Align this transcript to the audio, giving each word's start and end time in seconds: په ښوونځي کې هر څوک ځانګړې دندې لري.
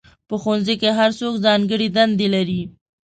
په 0.27 0.35
ښوونځي 0.41 0.75
کې 0.81 0.89
هر 0.99 1.09
څوک 1.19 1.33
ځانګړې 1.45 1.87
دندې 1.97 2.27
لري. 2.35 2.61